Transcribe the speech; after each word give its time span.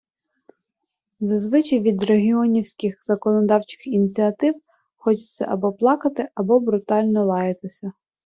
Зазвичай 1.19 1.79
від 1.79 2.03
регіонівських 2.03 3.03
законодавчих 3.03 3.87
ініціатив 3.87 4.55
хочеться 4.95 5.45
або 5.49 5.73
плакати, 5.73 6.29
або 6.35 6.59
брутально 6.59 7.25
лаятися. 7.25 7.93